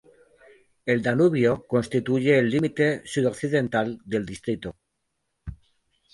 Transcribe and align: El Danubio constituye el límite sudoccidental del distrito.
El 0.87 1.03
Danubio 1.03 1.67
constituye 1.67 2.39
el 2.39 2.49
límite 2.49 3.03
sudoccidental 3.05 3.99
del 4.03 4.25
distrito. 4.25 4.75